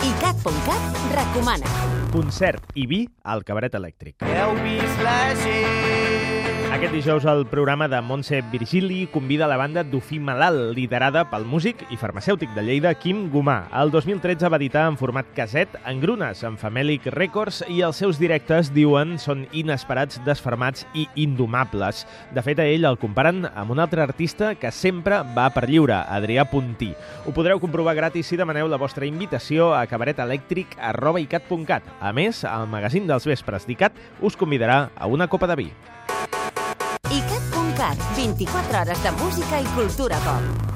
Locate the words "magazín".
32.72-33.04